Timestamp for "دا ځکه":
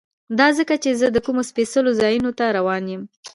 0.39-0.75